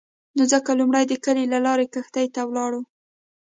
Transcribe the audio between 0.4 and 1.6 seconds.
ځکه لومړی د کلي له